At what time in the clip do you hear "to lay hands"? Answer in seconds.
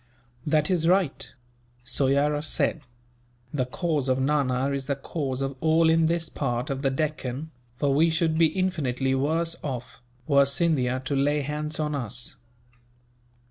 11.05-11.79